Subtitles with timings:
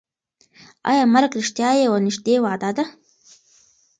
[0.89, 2.83] ایا مرګ رښتیا یوه نږدې وعده ده؟